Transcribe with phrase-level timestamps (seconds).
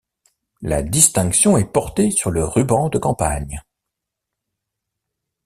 [0.63, 3.61] La distinction est portée sur le ruban de campagne.